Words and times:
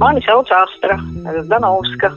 Mani 0.00 0.20
sauc 0.24 0.48
Astra 0.54 0.96
Danovska. 1.50 2.14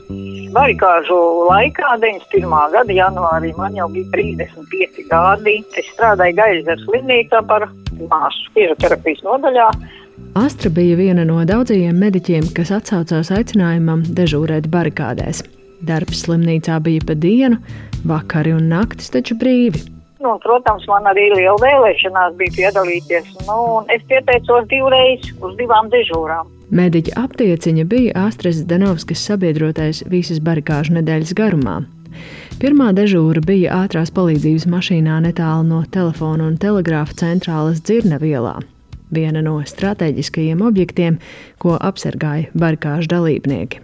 Barikāžu 0.54 1.16
laikā, 1.50 1.96
91. 2.00 2.54
gada 2.72 2.94
janvārī, 2.96 3.50
man 3.58 3.74
jau 3.76 3.88
bija 3.92 4.06
35 4.14 5.04
gadi. 5.10 5.56
Es 5.76 5.90
strādāju 5.92 6.38
Gaļas 6.38 6.84
slimnīcā 6.86 7.42
par 7.50 7.66
māsu 7.98 8.54
fizioterapijas 8.54 9.24
nodaļā. 9.26 9.68
Astra 10.38 10.70
bija 10.74 10.96
viena 10.96 11.26
no 11.28 11.42
daudzajiem 11.46 11.98
mediķiem, 12.06 12.48
kas 12.56 12.72
atsaucās 12.74 13.32
aicinājumam 13.34 14.06
dežūrēt 14.16 14.70
barikādēs. 14.72 15.42
Darbs 15.84 16.24
slimnīcā 16.24 16.78
bija 16.86 17.04
pa 17.04 17.18
dienu, 17.18 17.60
vakari 18.08 18.54
un 18.56 18.70
naktis 18.72 19.12
taču 19.12 19.36
brīvi. 19.36 19.84
Nu, 20.24 20.38
protams, 20.40 20.86
man 20.88 21.04
arī 21.10 21.26
liela 21.34 21.58
vēlēšanās 21.60 22.36
bija 22.38 22.54
piedalīties. 22.56 23.26
Nu, 23.44 23.84
es 23.92 24.04
pieteicos 24.08 24.64
divreiz 24.70 25.26
uz 25.44 25.56
divām 25.58 25.90
dežūrām. 25.92 26.48
Mediķa 26.72 27.18
aptieciņa 27.26 27.84
bija 27.90 28.14
Astras 28.24 28.62
Danovskas 28.64 29.20
sabiedrotais 29.28 30.00
visas 30.08 30.40
barikāžu 30.40 30.96
nedēļas 30.96 31.34
garumā. 31.36 31.82
Pirmā 32.62 32.92
dežūra 32.96 33.42
bija 33.44 33.74
ātrās 33.84 34.12
palīdzības 34.16 34.64
mašīnā 34.72 35.18
netālu 35.26 35.66
no 35.68 35.82
telefona 35.92 36.46
un 36.48 36.56
telegrāfa 36.62 37.18
centrālas 37.20 37.82
Dzirnavielā, 37.84 38.54
viena 39.12 39.42
no 39.44 39.58
strateģiskajiem 39.66 40.62
objektiem, 40.64 41.18
ko 41.60 41.74
apsargāja 41.76 42.48
barikāžu 42.56 43.12
dalībnieki. 43.12 43.82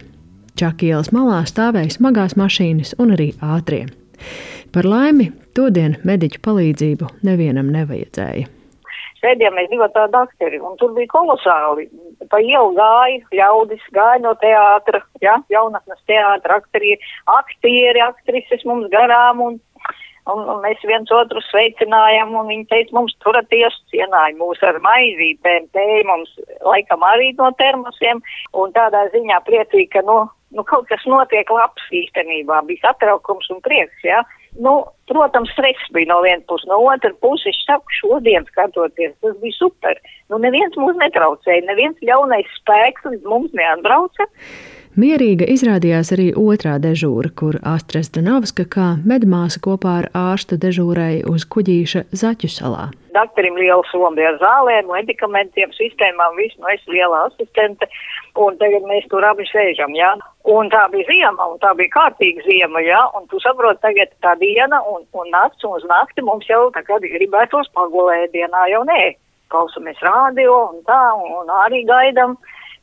Čakielas 0.57 1.11
malā 1.13 1.43
stāvēja 1.45 1.99
smagās 1.99 2.33
mašīnas 2.39 2.95
un 2.97 3.13
arī 3.13 3.29
ātrie. 3.43 3.85
Par 4.71 4.87
laimi, 4.87 5.29
todien 5.57 5.97
mediķu 6.07 6.41
palīdzību 6.45 7.11
nevienam 7.27 7.71
nevajadzēja. 7.73 8.49
Sēdījām 9.21 9.53
mēs 9.53 9.69
divi 9.69 9.87
tādi 9.93 10.17
aktieri, 10.17 10.59
un 10.65 10.77
tur 10.79 10.95
bija 10.95 11.09
kolosāli. 11.11 11.85
Pa 12.31 12.39
ielu 12.41 12.73
gāja, 12.77 13.19
ļaudis 13.37 13.83
gāja 13.93 14.21
no 14.23 14.33
teātra, 14.41 15.03
ja, 15.21 15.35
jaunatnes 15.53 15.99
teātra, 16.09 16.57
aktieri, 16.57 16.97
aktieri, 17.29 18.01
aktrises 18.01 18.65
mums 18.65 18.89
garām, 18.93 19.43
un, 19.45 19.59
un, 20.25 20.41
un 20.41 20.59
mēs 20.65 20.81
viens 20.89 21.13
otru 21.13 21.43
sveicinājām, 21.51 22.33
un 22.33 22.49
viņi 22.49 22.67
teica, 22.73 22.97
mums 22.97 23.13
turaties, 23.21 23.77
cienāja 23.93 24.33
mūs 24.41 24.61
ar 24.65 24.81
maizītēm, 24.81 25.69
tēja 25.77 26.03
mums 26.09 26.33
laikam 26.65 27.05
arī 27.05 27.31
no 27.37 27.53
termosiem, 27.61 28.25
un 28.57 28.73
tādā 28.77 29.05
ziņā 29.13 29.41
priecīgi, 29.45 29.89
ka, 29.97 30.05
nu, 30.07 30.23
nu, 30.55 30.65
kaut 30.65 30.89
kas 30.89 31.05
notiek 31.09 31.49
labs 31.53 31.89
īstenībā, 31.93 32.63
bija 32.69 32.89
satraukums 32.89 33.53
un 33.53 33.61
prieks, 33.65 34.01
ja. 34.07 34.25
Nu, 34.59 34.73
protams, 35.07 35.51
stress 35.55 35.91
bija 35.95 36.09
no 36.11 36.19
vienas 36.25 36.43
puses, 36.47 36.67
no 36.67 36.81
otras 36.83 37.15
puses, 37.23 37.55
es 37.55 37.63
saku, 37.63 37.93
šodien 38.01 38.43
skatoties, 38.49 39.13
tas 39.23 39.37
bija 39.39 39.55
super. 39.55 40.01
Nu, 40.29 40.41
neviens 40.43 40.75
mūs 40.79 40.99
netraucēja, 40.99 41.63
neviens 41.69 42.03
ļaunais 42.03 42.49
spēks 42.59 43.07
līdz 43.07 43.29
mums 43.31 43.55
neatbrauca. 43.55 44.27
Mierīga 44.99 45.45
izrādījās 45.47 46.09
arī 46.11 46.25
otrā 46.35 46.73
dežūra, 46.83 47.29
kur 47.39 47.55
Astras 47.63 48.09
Danovska 48.11 48.65
kā 48.67 48.87
medmāsa 49.07 49.61
kopā 49.63 49.93
ar 50.01 50.07
ārstu 50.11 50.57
dežūrēja 50.59 51.31
uz 51.31 51.45
kuģīša 51.47 52.01
Zaķu 52.11 52.49
salā. 52.51 52.89
Daktarim 53.15 53.55
liela 53.55 53.85
sombi 53.87 54.25
ar 54.27 54.35
zālēm, 54.43 54.91
medikamentiem, 54.91 55.71
sistēmām, 55.79 56.35
visu, 56.35 56.59
nu 56.59 56.67
es 56.75 56.83
liela 56.91 57.23
asistente, 57.29 57.87
un 58.35 58.59
tagad 58.59 58.83
mēs 58.91 59.07
tur 59.07 59.23
abi 59.23 59.47
sēžam, 59.47 59.95
jā. 59.95 60.11
Un 60.51 60.67
tā 60.75 60.83
bija 60.91 61.07
ziema, 61.07 61.47
un 61.47 61.63
tā 61.63 61.71
bija 61.79 61.95
kārtīga 61.95 62.43
ziema, 62.49 62.83
jā, 62.83 62.99
un 63.15 63.31
tu 63.31 63.39
saproti, 63.39 63.79
tagad 63.87 64.11
tā 64.19 64.35
diena 64.43 64.83
un, 64.91 65.07
un 65.15 65.31
nakts, 65.31 65.63
un 65.63 65.79
uz 65.79 65.87
nakti 65.87 66.23
mums 66.27 66.51
jau 66.51 66.65
tagad 66.75 67.07
gribētos 67.15 67.71
pagulēt 67.79 68.35
dienā, 68.35 68.67
jau 68.75 68.83
nē. 68.91 69.13
Klausamies 69.51 70.03
rādio 70.03 70.65
un 70.73 70.83
tā, 70.83 71.03
un, 71.15 71.45
un 71.45 71.59
arī 71.63 71.85
gaidam 71.87 72.35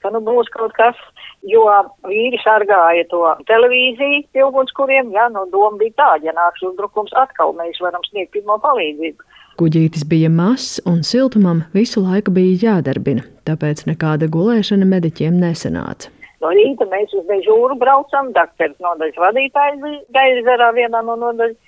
ka 0.03 0.13
nu 0.15 0.21
būs 0.25 0.51
kaut 0.55 0.75
kas, 0.77 0.99
jo 1.47 1.65
vīri 2.07 2.41
sargāja 2.43 3.07
to 3.11 3.23
televīziju 3.51 4.25
pie 4.33 4.45
ugunskuriem, 4.47 5.13
jā, 5.15 5.29
nu 5.35 5.47
doma 5.53 5.81
bija 5.81 5.97
tāda, 6.03 6.31
ja 6.31 6.37
nāks 6.37 6.65
uzbrukums 6.67 7.15
atkal, 7.19 7.55
mēs 7.59 7.81
varam 7.85 8.05
sniegt 8.11 8.35
pirmo 8.37 8.59
palīdzību. 8.63 9.27
Kuģītis 9.59 10.05
bija 10.07 10.29
mazs 10.31 10.79
un 10.87 11.01
siltumam 11.03 11.65
visu 11.75 12.05
laiku 12.05 12.31
bija 12.35 12.69
jādarbina, 12.69 13.25
tāpēc 13.49 13.89
nekāda 13.89 14.31
gulēšana 14.31 14.87
mediķiem 14.87 15.41
nesenāca. 15.43 16.13
No 16.39 16.53
rīta 16.55 16.87
mēs 16.87 17.11
uz 17.19 17.25
dežūru 17.27 17.75
braucam, 17.81 18.31
dakteris 18.37 18.79
nodaļas 18.83 19.19
vadītājs 19.19 19.81
bija 19.83 20.05
Gaizerā 20.15 20.71
vienā 20.77 21.03
no 21.07 21.19
nodaļas. 21.19 21.59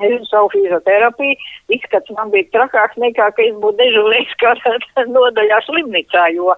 Es 0.00 0.14
uz 0.16 0.30
savu 0.30 0.48
fizioterapiju, 0.48 1.34
izskats 1.76 2.12
man 2.16 2.30
bija 2.32 2.46
trakāks 2.54 2.96
nekā, 3.02 3.26
ka 3.36 3.42
es 3.44 3.56
būtu 3.60 3.76
dežūrējis 3.82 4.30
kā 4.40 4.54
nodaļā 5.16 5.58
slimnīcā, 5.66 6.22
jo 6.38 6.54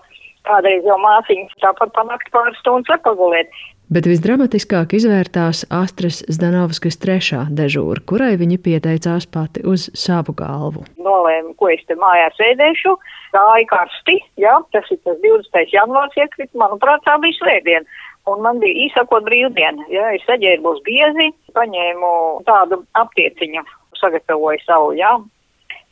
Kādreiz 0.49 0.87
jau 0.87 0.99
māsīņas 0.99 1.61
tāpat 1.63 1.93
panākt 1.95 2.33
pāris 2.35 2.59
stundas 2.63 2.97
atpagulēt. 2.97 3.53
Bet 3.93 4.07
visdramatiskāk 4.09 4.95
izvērtās 4.97 5.67
Astras 5.69 6.23
Zdanovskas 6.33 6.97
trešā 7.03 7.43
dežūra, 7.53 8.01
kurai 8.09 8.39
viņa 8.41 8.57
pieteicās 8.65 9.27
pati 9.29 9.61
uz 9.69 9.91
savu 9.99 10.33
galvu. 10.39 10.87
Nolēmu, 10.97 11.53
ko 11.61 11.69
es 11.75 11.83
te 11.91 11.97
mājās 12.01 12.39
sēdēšu, 12.41 12.95
gāja 13.37 13.67
karsti, 13.69 14.17
jā, 14.41 14.55
tas 14.73 14.89
ir 14.95 15.01
tas 15.05 15.21
20. 15.27 15.75
janvārs 15.77 16.17
iekrit, 16.17 16.49
manuprāt, 16.57 17.05
tā 17.05 17.19
bija 17.21 17.37
svētdiena. 17.37 18.01
Un 18.33 18.41
man 18.47 18.63
bija 18.63 18.87
īsākot 18.87 19.27
brīvdiena, 19.29 19.85
jā, 19.93 20.09
es 20.17 20.25
saģērbos 20.31 20.81
biezi, 20.87 21.29
paņēmu 21.59 22.15
tādu 22.49 22.81
aptieciņu, 22.97 23.67
sagatavoju 24.01 24.65
savu, 24.65 24.95
jā, 24.97 25.13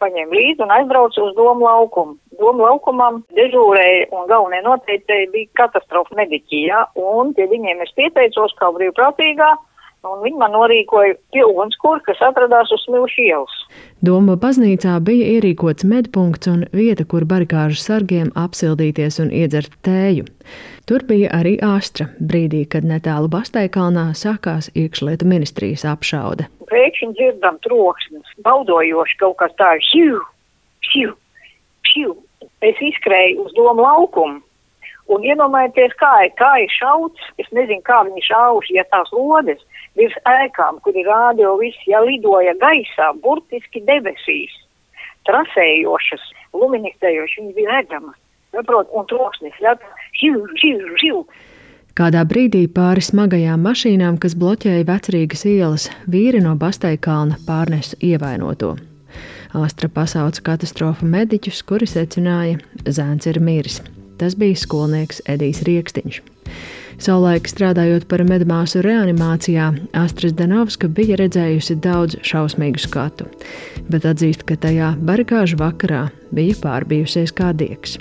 paņēmu 0.03 0.37
līdzi 0.37 0.65
un 0.65 0.75
aizbraucu 0.77 1.25
uz 1.27 1.35
domu 1.37 1.67
laukumu. 1.67 2.17
Domu 2.41 2.65
laukumam 2.65 3.21
dežūrēja 3.37 4.09
un 4.17 4.29
galvenie 4.31 4.63
noteicēji 4.65 5.31
bija 5.35 5.51
katastrofa 5.63 6.17
mediķijā, 6.21 6.85
un 7.01 7.35
pie 7.37 7.49
viņiem 7.51 7.83
es 7.85 7.93
pieteicos 7.99 8.57
kā 8.61 8.71
brīvprātīgā, 8.77 9.51
un 10.09 10.23
viņi 10.25 10.39
man 10.41 10.55
norīkoja 10.57 11.17
pie 11.35 11.45
ugunskura, 11.47 12.01
kas 12.07 12.21
atradās 12.25 12.73
uz 12.73 12.85
Smilšu 12.87 13.25
ielas. 13.27 13.57
Doma 14.05 14.37
baznīcā 14.41 14.97
bija 15.05 15.29
ierīkots 15.37 15.85
medpunkts 15.85 16.49
un 16.51 16.65
vieta, 16.73 17.05
kur 17.05 17.27
barikāžu 17.29 17.81
sargiem 17.81 18.31
apsildīties 18.39 19.21
un 19.21 19.35
iedzert 19.35 19.75
tēju. 19.87 20.29
Tur 20.89 21.05
bija 21.07 21.31
arī 21.37 21.59
āstra 21.63 22.09
brīdī, 22.19 22.65
kad 22.71 22.87
netālu 22.87 23.31
Basteikalnā 23.31 24.11
sākās 24.19 24.73
iekšlietu 24.75 25.29
ministrijas 25.29 25.85
apšaude 25.87 26.49
pēkšņi 26.71 27.15
dzirdam 27.19 27.59
troksnis, 27.67 28.37
baudojoši 28.47 29.19
kaut 29.23 29.39
kas 29.43 29.57
tāds- 29.59 29.87
šķiu, 29.91 30.21
šķiu, 30.87 31.17
šķiu. 31.91 32.15
Es 32.71 32.77
izskrēju 32.91 33.47
uz 33.47 33.53
domu 33.57 33.83
laukumu. 33.83 34.41
Un 35.11 35.25
iedomājieties, 35.27 35.97
kā 35.99 36.31
kā 36.39 36.53
ir 36.63 36.71
šauts, 36.71 37.21
es 37.39 37.49
nezinu, 37.51 37.83
kā 37.83 38.05
viņi 38.07 38.23
šauš, 38.31 38.71
ja 38.71 38.85
tās 38.93 39.11
lodes 39.13 39.59
virs 40.01 40.17
ēkām, 40.29 40.81
kur 40.85 40.97
ir 40.97 41.09
rādio 41.09 41.55
viss, 41.61 41.87
ja 41.89 42.01
lidoja 42.05 42.57
gaisā, 42.61 43.13
burtiski 43.23 43.83
debesīs, 43.87 44.57
trasējošas, 45.29 46.27
luministējošas, 46.57 47.39
viņi 47.43 47.57
bija 47.59 47.79
redzamas. 47.79 48.19
Saprot, 48.51 48.91
un 48.97 49.07
troksnis, 49.07 49.55
živ, 50.19 50.43
živ, 50.59 50.83
živ. 50.99 51.23
Kādā 51.95 52.23
brīdī 52.27 52.65
pāri 52.71 53.03
smagajām 53.05 53.63
mašīnām, 53.67 54.19
kas 54.23 54.35
bloķēja 54.39 54.87
vecrīgas 54.89 55.45
ielas, 55.47 55.89
vīri 56.11 56.41
no 56.43 56.57
Basteikalna 56.59 57.39
pārnesa 57.47 57.99
ievainoto. 58.03 58.77
Astra 59.59 59.91
pasauca 59.91 60.45
katastrofu 60.53 61.07
mediķus, 61.11 61.63
kuri 61.67 61.89
secināja, 61.91 62.61
zēns 62.87 63.27
ir 63.31 63.41
miris. 63.43 63.81
Tas 64.23 64.37
bija 64.39 64.59
skolnieks 64.59 65.23
Edijs 65.31 65.65
Rieksniņš. 65.67 66.23
Savulaik 67.01 67.49
strādājot 67.49 68.05
par 68.11 68.21
medmāsu 68.29 68.83
reanimācijā, 68.85 69.71
Astrid 69.97 70.35
Danovska 70.37 70.91
bija 70.93 71.17
redzējusi 71.17 71.79
daudz 71.81 72.19
šausmīgu 72.29 72.83
skatu, 72.83 73.25
bet 73.89 74.05
atzīst, 74.05 74.45
ka 74.45 74.59
tajā 74.61 74.91
barikāžu 75.09 75.57
vakarā 75.63 76.03
bija 76.37 76.59
pārbijusies 76.61 77.33
kā 77.33 77.55
diegs. 77.57 77.97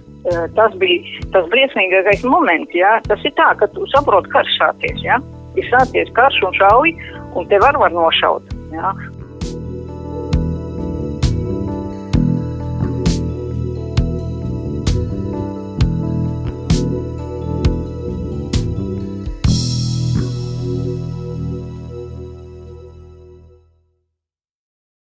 Tas 0.58 0.76
bija 0.82 1.24
tas 1.32 1.48
briesmīgākais 1.54 2.26
moments. 2.28 2.76
Ja? 2.76 2.98
Tas 3.08 3.24
ir 3.24 3.32
tā, 3.40 3.54
ka 3.62 3.70
tu 3.72 3.88
saproti, 3.94 4.34
karš 4.36 4.58
sācies. 4.60 5.00
Ja? 5.06 5.22
Ir 5.56 5.72
sācies 5.72 6.12
karš 6.20 6.44
un 6.50 6.60
šauj, 6.60 6.92
un 7.40 7.48
te 7.48 7.64
var, 7.64 7.80
var 7.80 7.96
nošaut. 7.96 8.52
Ja? 8.76 8.92